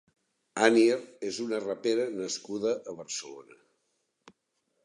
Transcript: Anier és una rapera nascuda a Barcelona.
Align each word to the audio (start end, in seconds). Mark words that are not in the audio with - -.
Anier 0.67 0.95
és 1.29 1.37
una 1.43 1.59
rapera 1.65 2.07
nascuda 2.15 2.73
a 2.93 2.97
Barcelona. 3.03 3.63